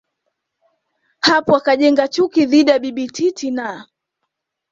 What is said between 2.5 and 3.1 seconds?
ya Bibi